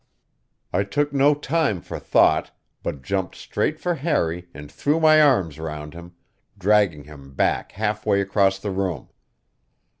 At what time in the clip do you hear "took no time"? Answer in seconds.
0.83-1.79